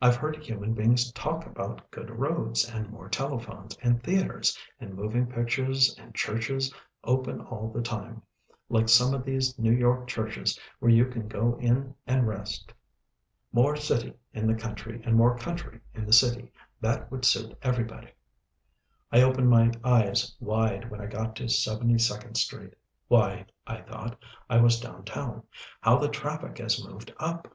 [0.00, 5.26] I've heard human beings talk about good roads, and more telephones, and theatres, and moving
[5.26, 6.72] pictures and churches
[7.04, 8.22] open all the time,
[8.70, 12.72] like some of these New York churches where you can go in and rest.
[13.52, 16.50] More city in the country and more country in the city
[16.80, 18.12] that would suit everybody.
[19.12, 22.72] I opened my eyes wide when I got to Seventy second Street.
[23.08, 25.42] Why, I thought I was down town.
[25.82, 27.54] How the traffic has moved up!